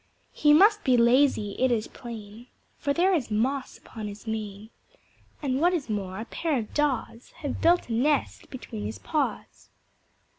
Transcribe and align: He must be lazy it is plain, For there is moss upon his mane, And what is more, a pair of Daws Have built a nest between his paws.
He 0.31 0.51
must 0.51 0.83
be 0.83 0.97
lazy 0.97 1.51
it 1.59 1.71
is 1.71 1.87
plain, 1.87 2.47
For 2.79 2.91
there 2.91 3.13
is 3.13 3.29
moss 3.29 3.77
upon 3.77 4.07
his 4.07 4.25
mane, 4.25 4.71
And 5.43 5.61
what 5.61 5.73
is 5.75 5.91
more, 5.91 6.19
a 6.19 6.25
pair 6.25 6.57
of 6.57 6.73
Daws 6.73 7.29
Have 7.43 7.61
built 7.61 7.87
a 7.87 7.93
nest 7.93 8.49
between 8.49 8.87
his 8.87 8.97
paws. 8.97 9.69